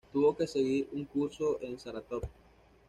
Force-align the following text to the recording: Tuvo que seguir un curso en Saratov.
Tuvo 0.11 0.35
que 0.35 0.47
seguir 0.47 0.89
un 0.93 1.05
curso 1.05 1.59
en 1.61 1.77
Saratov. 1.77 2.23